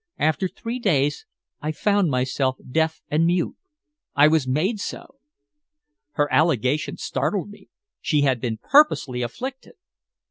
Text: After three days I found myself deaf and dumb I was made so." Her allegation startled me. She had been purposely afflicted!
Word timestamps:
After 0.17 0.47
three 0.47 0.79
days 0.79 1.27
I 1.61 1.71
found 1.71 2.09
myself 2.09 2.57
deaf 2.67 3.01
and 3.09 3.27
dumb 3.27 3.55
I 4.15 4.27
was 4.29 4.47
made 4.47 4.79
so." 4.79 5.17
Her 6.13 6.27
allegation 6.33 6.97
startled 6.97 7.51
me. 7.51 7.69
She 8.01 8.21
had 8.21 8.41
been 8.41 8.57
purposely 8.57 9.21
afflicted! 9.21 9.73